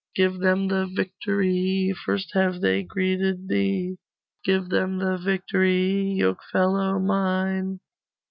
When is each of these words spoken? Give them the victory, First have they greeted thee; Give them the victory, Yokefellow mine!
Give 0.15 0.39
them 0.39 0.67
the 0.69 0.87
victory, 0.87 1.93
First 1.93 2.33
have 2.33 2.59
they 2.59 2.81
greeted 2.81 3.47
thee; 3.47 3.99
Give 4.43 4.67
them 4.67 4.97
the 4.97 5.15
victory, 5.15 6.15
Yokefellow 6.17 6.97
mine! 6.99 7.81